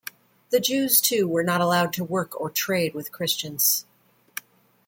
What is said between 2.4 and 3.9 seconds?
or trade with Christians.